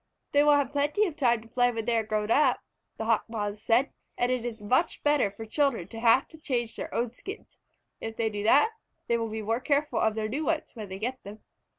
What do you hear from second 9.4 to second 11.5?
more careful of their new ones, when they get them."